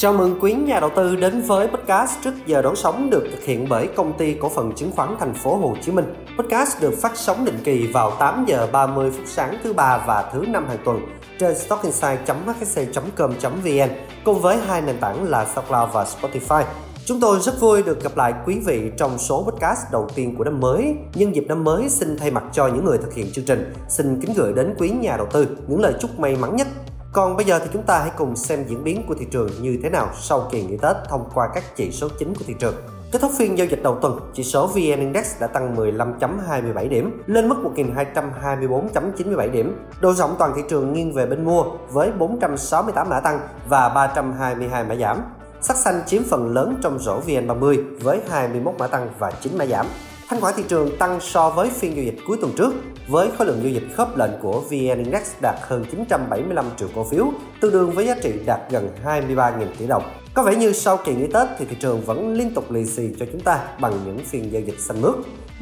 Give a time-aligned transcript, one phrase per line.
[0.00, 3.44] Chào mừng quý nhà đầu tư đến với podcast trước giờ đón sóng được thực
[3.44, 6.14] hiện bởi công ty cổ phần chứng khoán thành phố Hồ Chí Minh.
[6.38, 10.30] Podcast được phát sóng định kỳ vào 8 giờ 30 phút sáng thứ ba và
[10.32, 11.00] thứ năm hàng tuần
[11.38, 13.90] trên stockinside.hsc.com.vn
[14.24, 16.64] cùng với hai nền tảng là SoundCloud và Spotify.
[17.04, 20.44] Chúng tôi rất vui được gặp lại quý vị trong số podcast đầu tiên của
[20.44, 20.94] năm mới.
[21.14, 24.20] Nhân dịp năm mới, xin thay mặt cho những người thực hiện chương trình, xin
[24.20, 26.66] kính gửi đến quý nhà đầu tư những lời chúc may mắn nhất
[27.12, 29.78] còn bây giờ thì chúng ta hãy cùng xem diễn biến của thị trường như
[29.82, 32.74] thế nào sau kỳ nghỉ Tết thông qua các chỉ số chính của thị trường.
[33.12, 37.22] Kết thúc phiên giao dịch đầu tuần, chỉ số VN Index đã tăng 15.27 điểm
[37.26, 39.76] lên mức 1.224.97 điểm.
[40.00, 44.84] Độ rộng toàn thị trường nghiêng về bên mua với 468 mã tăng và 322
[44.84, 45.22] mã giảm.
[45.60, 49.66] Sắc xanh chiếm phần lớn trong rổ VN30 với 21 mã tăng và 9 mã
[49.66, 49.86] giảm.
[50.30, 52.74] Thanh khoản thị trường tăng so với phiên giao dịch cuối tuần trước
[53.08, 57.04] với khối lượng giao dịch khớp lệnh của VN Index đạt hơn 975 triệu cổ
[57.04, 60.02] phiếu, tương đương với giá trị đạt gần 23.000 tỷ đồng.
[60.34, 63.08] Có vẻ như sau kỳ nghỉ Tết thì thị trường vẫn liên tục lì xì
[63.18, 65.14] cho chúng ta bằng những phiên giao dịch xanh mướt.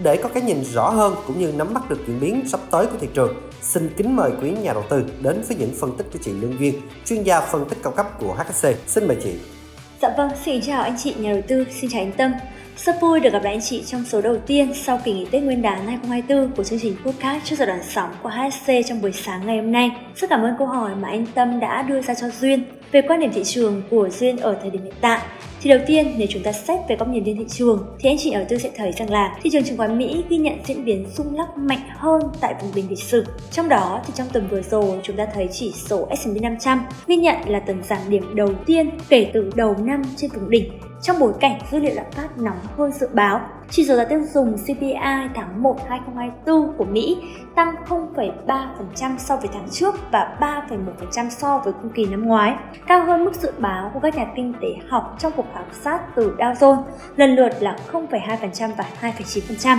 [0.03, 2.87] Để có cái nhìn rõ hơn cũng như nắm bắt được diễn biến sắp tới
[2.87, 6.07] của thị trường, xin kính mời quý nhà đầu tư đến với những phân tích
[6.13, 6.75] của chị Lương Duyên,
[7.05, 8.69] chuyên gia phân tích cao cấp của HSC.
[8.87, 9.33] Xin mời chị.
[10.03, 12.33] Dạ vâng, xin chào anh chị nhà đầu tư, xin chào anh Tâm.
[12.85, 15.43] Rất vui được gặp lại anh chị trong số đầu tiên sau kỳ nghỉ Tết
[15.43, 19.13] Nguyên đán 2024 của chương trình podcast trước giờ đoạn sóng của HSC trong buổi
[19.13, 19.91] sáng ngày hôm nay.
[20.17, 23.21] Rất cảm ơn câu hỏi mà anh Tâm đã đưa ra cho Duyên về quan
[23.21, 25.21] điểm thị trường của Duyên ở thời điểm hiện tại.
[25.63, 28.17] Thì đầu tiên, nếu chúng ta xét về góc nhìn trên thị trường, thì anh
[28.19, 30.85] chị ở tư sẽ thấy rằng là thị trường chứng khoán Mỹ ghi nhận diễn
[30.85, 33.25] biến rung lắc mạnh hơn tại vùng đỉnh lịch sử.
[33.51, 37.17] Trong đó, thì trong tuần vừa rồi, chúng ta thấy chỉ số S&P 500 ghi
[37.17, 40.71] nhận là tuần giảm điểm đầu tiên kể từ đầu năm trên vùng đỉnh
[41.03, 43.41] trong bối cảnh dữ liệu lạm phát nóng hơn dự báo.
[43.71, 47.17] Chỉ số giá tiêu dùng CPI tháng 1 2024 của Mỹ
[47.55, 52.55] tăng 0,3% so với tháng trước và 3,1% so với cùng kỳ năm ngoái,
[52.87, 56.01] cao hơn mức dự báo của các nhà kinh tế học trong cuộc khảo sát
[56.15, 56.83] từ Dow Jones,
[57.17, 59.77] lần lượt là 0,2% và 2,9%.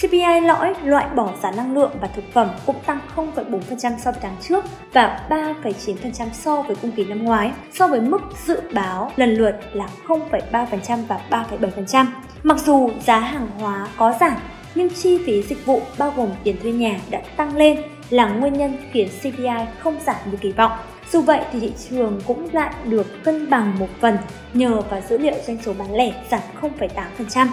[0.00, 4.20] CPI lõi loại bỏ giá năng lượng và thực phẩm cũng tăng 0,4% so với
[4.22, 9.12] tháng trước và 3,9% so với cùng kỳ năm ngoái, so với mức dự báo
[9.16, 12.06] lần lượt là 0,3% và 3,7%.
[12.42, 14.36] Mặc dù giá hàng hóa có giảm,
[14.74, 18.52] nhưng chi phí dịch vụ bao gồm tiền thuê nhà đã tăng lên là nguyên
[18.52, 20.72] nhân khiến CPI không giảm như kỳ vọng.
[21.12, 24.16] Dù vậy thì thị trường cũng lại được cân bằng một phần
[24.52, 27.46] nhờ vào dữ liệu doanh số bán lẻ giảm 0,8%.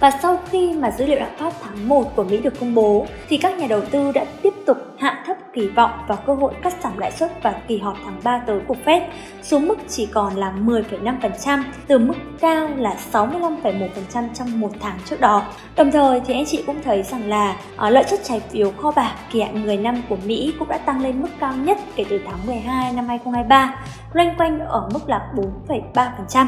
[0.00, 3.06] Và sau khi mà dữ liệu lạm phát tháng 1 của Mỹ được công bố
[3.28, 6.54] thì các nhà đầu tư đã tiếp tục hạ thấp kỳ vọng vào cơ hội
[6.62, 9.00] cắt giảm lãi suất vào kỳ họp tháng 3 tới của Fed
[9.42, 15.20] xuống mức chỉ còn là 10,5% từ mức cao là 65,1% trong một tháng trước
[15.20, 15.42] đó.
[15.76, 18.92] Đồng thời thì anh chị cũng thấy rằng là ờ, lợi suất trái phiếu kho
[18.96, 22.04] bạc kỳ hạn 10 năm của Mỹ cũng đã tăng lên mức cao nhất kể
[22.08, 23.74] từ tháng 12 năm 2023,
[24.12, 25.30] loanh quanh ở mức là
[25.66, 26.46] 4,3%.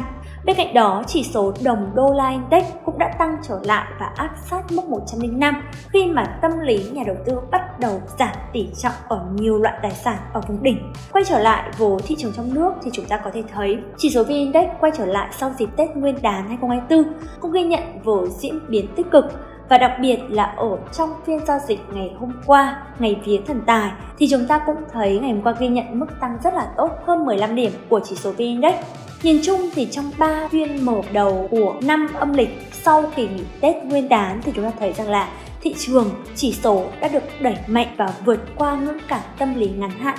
[0.49, 4.07] Bên cạnh đó, chỉ số đồng đô la index cũng đã tăng trở lại và
[4.17, 5.55] áp sát mức 105
[5.93, 9.75] khi mà tâm lý nhà đầu tư bắt đầu giảm tỷ trọng ở nhiều loại
[9.83, 10.93] tài sản ở vùng đỉnh.
[11.13, 14.11] Quay trở lại với thị trường trong nước thì chúng ta có thể thấy chỉ
[14.11, 17.83] số VN Index quay trở lại sau dịp Tết Nguyên đán 2024 cũng ghi nhận
[18.05, 19.25] với diễn biến tích cực
[19.69, 23.63] và đặc biệt là ở trong phiên giao dịch ngày hôm qua, ngày vía thần
[23.67, 26.69] tài thì chúng ta cũng thấy ngày hôm qua ghi nhận mức tăng rất là
[26.77, 28.75] tốt hơn 15 điểm của chỉ số VN Index
[29.23, 32.49] Nhìn chung thì trong 3 phiên mở đầu của năm âm lịch
[32.85, 35.29] sau kỳ nghỉ Tết Nguyên đán thì chúng ta thấy rằng là
[35.61, 39.69] thị trường chỉ số đã được đẩy mạnh và vượt qua ngưỡng cản tâm lý
[39.69, 40.19] ngắn hạn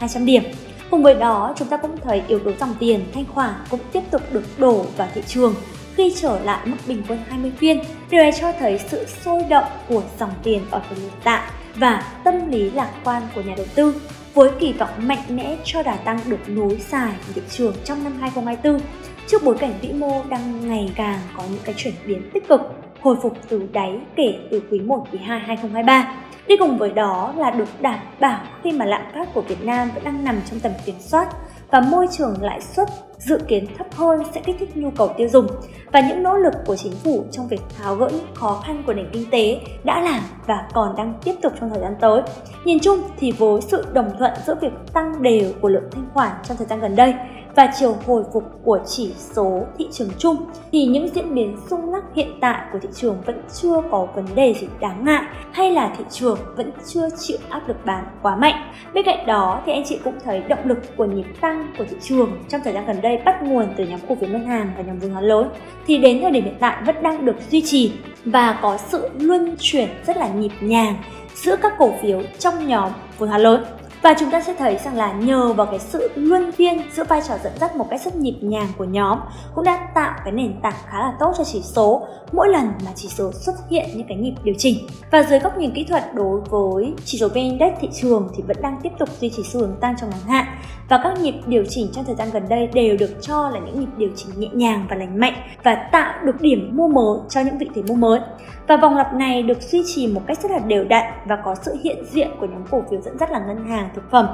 [0.00, 0.42] 1.200 điểm.
[0.90, 4.02] Cùng với đó, chúng ta cũng thấy yếu tố dòng tiền, thanh khoản cũng tiếp
[4.10, 5.54] tục được đổ vào thị trường
[6.00, 7.80] khi trở lại mức bình quân 20 phiên.
[8.10, 12.04] Điều này cho thấy sự sôi động của dòng tiền ở thời hiện tại và
[12.24, 13.94] tâm lý lạc quan của nhà đầu tư,
[14.34, 18.04] với kỳ vọng mạnh mẽ cho đà tăng được nối dài của thị trường trong
[18.04, 18.80] năm 2024
[19.26, 22.60] trước bối cảnh vĩ mô đang ngày càng có những cái chuyển biến tích cực,
[23.00, 26.14] hồi phục từ đáy kể từ quý 1 quý 2 2023.
[26.46, 29.90] Đi cùng với đó là được đảm bảo khi mà lạm phát của Việt Nam
[29.94, 31.28] vẫn đang nằm trong tầm kiểm soát
[31.70, 32.88] và môi trường lãi suất
[33.20, 35.46] dự kiến thấp hơn sẽ kích thích nhu cầu tiêu dùng
[35.92, 38.92] và những nỗ lực của chính phủ trong việc tháo gỡ những khó khăn của
[38.92, 42.22] nền kinh tế đã làm và còn đang tiếp tục trong thời gian tới.
[42.64, 46.32] Nhìn chung thì với sự đồng thuận giữa việc tăng đều của lượng thanh khoản
[46.44, 47.14] trong thời gian gần đây
[47.56, 50.36] và chiều hồi phục của chỉ số thị trường chung,
[50.72, 54.24] thì những diễn biến rung lắc hiện tại của thị trường vẫn chưa có vấn
[54.34, 55.22] đề gì đáng ngại
[55.52, 58.72] hay là thị trường vẫn chưa chịu áp lực bán quá mạnh.
[58.94, 61.96] Bên cạnh đó thì anh chị cũng thấy động lực của nhịp tăng của thị
[62.02, 64.82] trường trong thời gian gần đây bắt nguồn từ nhóm cổ phiếu ngân hàng và
[64.82, 65.48] nhóm vốn hóa lớn,
[65.86, 67.92] thì đến thời điểm hiện tại vẫn đang được duy trì
[68.24, 70.94] và có sự luân chuyển rất là nhịp nhàng
[71.34, 73.64] giữa các cổ phiếu trong nhóm vốn hóa lớn.
[74.02, 77.22] Và chúng ta sẽ thấy rằng là nhờ vào cái sự luân phiên giữa vai
[77.28, 79.18] trò dẫn dắt một cách rất nhịp nhàng của nhóm,
[79.54, 82.90] cũng đã tạo cái nền tảng khá là tốt cho chỉ số mỗi lần mà
[82.94, 84.76] chỉ số xuất hiện những cái nhịp điều chỉnh.
[85.10, 88.42] Và dưới góc nhìn kỹ thuật đối với chỉ số VN Index thị trường thì
[88.46, 90.46] vẫn đang tiếp tục duy trì xu hướng tăng trong ngắn hạn
[90.88, 93.80] và các nhịp điều chỉnh trong thời gian gần đây đều được cho là những
[93.80, 97.40] nhịp điều chỉnh nhẹ nhàng và lành mạnh và tạo được điểm mua mới cho
[97.40, 98.20] những vị thế mua mới.
[98.68, 101.54] Và vòng lặp này được duy trì một cách rất là đều đặn và có
[101.62, 104.26] sự hiện diện của nhóm cổ phiếu dẫn dắt là ngân hàng thực phẩm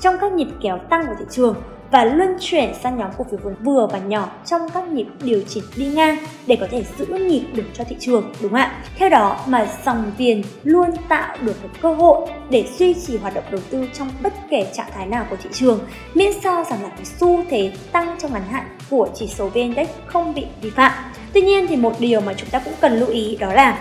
[0.00, 1.54] trong các nhịp kéo tăng của thị trường
[1.90, 5.42] và luân chuyển sang nhóm cổ phiếu vốn vừa và nhỏ trong các nhịp điều
[5.48, 6.16] chỉnh đi ngang
[6.46, 8.82] để có thể giữ nhịp được cho thị trường, đúng không ạ?
[8.96, 13.34] Theo đó mà dòng tiền luôn tạo được một cơ hội để duy trì hoạt
[13.34, 15.80] động đầu tư trong bất kể trạng thái nào của thị trường,
[16.14, 19.54] miễn sao rằng là cái xu thế tăng trong ngắn hạn của chỉ số VN
[19.54, 20.92] Index không bị vi phạm.
[21.32, 23.78] Tuy nhiên thì một điều mà chúng ta cũng cần lưu ý đó là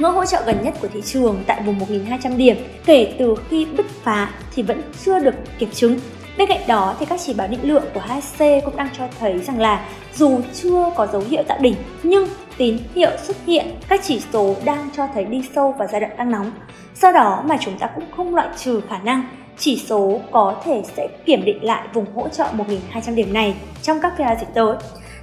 [0.00, 2.56] ngưỡng hỗ trợ gần nhất của thị trường tại vùng 1.200 điểm,
[2.86, 5.98] kể từ khi bứt phá thì vẫn chưa được kiểm chứng
[6.40, 9.38] Bên cạnh đó thì các chỉ báo định lượng của HSC cũng đang cho thấy
[9.38, 14.00] rằng là dù chưa có dấu hiệu tạo đỉnh, nhưng tín hiệu xuất hiện, các
[14.04, 16.50] chỉ số đang cho thấy đi sâu vào giai đoạn tăng nóng.
[17.00, 20.82] Do đó mà chúng ta cũng không loại trừ khả năng chỉ số có thể
[20.96, 22.44] sẽ kiểm định lại vùng hỗ trợ
[22.92, 24.76] 1.200 điểm này trong các phiên giao dịch tới.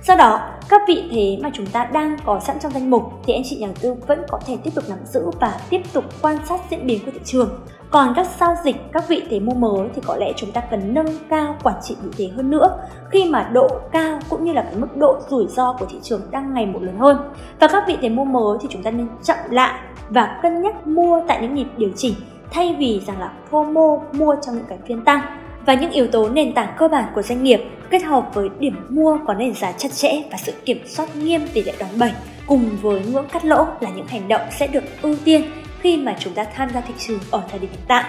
[0.07, 0.39] Do đó,
[0.69, 3.55] các vị thế mà chúng ta đang có sẵn trong danh mục thì anh chị
[3.55, 6.59] nhà đầu tư vẫn có thể tiếp tục nắm giữ và tiếp tục quan sát
[6.69, 7.49] diễn biến của thị trường.
[7.91, 10.93] Còn các giao dịch, các vị thế mua mới thì có lẽ chúng ta cần
[10.93, 12.79] nâng cao quản trị vị thế hơn nữa
[13.11, 16.21] khi mà độ cao cũng như là cái mức độ rủi ro của thị trường
[16.31, 17.17] đang ngày một lớn hơn.
[17.59, 19.79] Và các vị thế mua mới thì chúng ta nên chậm lại
[20.09, 22.13] và cân nhắc mua tại những nhịp điều chỉnh
[22.51, 25.21] thay vì rằng là FOMO mua trong những cái phiên tăng
[25.67, 28.75] và những yếu tố nền tảng cơ bản của doanh nghiệp kết hợp với điểm
[28.89, 32.11] mua có nền giá chặt chẽ và sự kiểm soát nghiêm tỷ lệ đòn bẩy
[32.45, 35.43] cùng với ngưỡng cắt lỗ là những hành động sẽ được ưu tiên
[35.79, 38.03] khi mà chúng ta tham gia thị trường ở thời điểm hiện tại.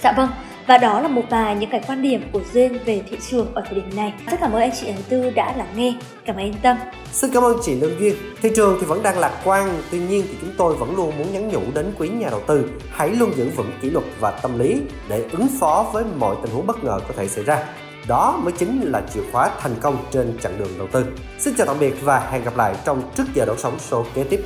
[0.00, 0.28] Dạ vâng,
[0.66, 3.62] và đó là một vài những cái quan điểm của Duyên về thị trường ở
[3.66, 4.12] thời điểm này.
[4.30, 5.94] Rất cảm ơn anh chị đầu tư đã lắng nghe.
[6.24, 6.76] Cảm ơn anh tâm.
[7.12, 8.14] Xin cảm ơn chị Lương Duyên.
[8.42, 11.32] Thị trường thì vẫn đang lạc quan, tuy nhiên thì chúng tôi vẫn luôn muốn
[11.32, 14.58] nhắn nhủ đến quý nhà đầu tư hãy luôn giữ vững kỷ luật và tâm
[14.58, 17.64] lý để ứng phó với mọi tình huống bất ngờ có thể xảy ra.
[18.08, 21.04] Đó mới chính là chìa khóa thành công trên chặng đường đầu tư.
[21.38, 24.24] Xin chào tạm biệt và hẹn gặp lại trong trước giờ đón sóng số kế
[24.24, 24.44] tiếp.